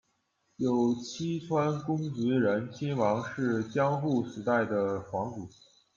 [0.55, 5.47] 有栖川宫职仁亲王是江户时代的皇族。